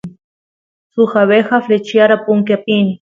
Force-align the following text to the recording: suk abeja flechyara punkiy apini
suk 0.93 1.11
abeja 1.23 1.55
flechyara 1.65 2.15
punkiy 2.23 2.55
apini 2.57 2.93